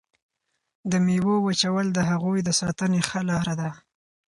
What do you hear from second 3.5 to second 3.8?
ده.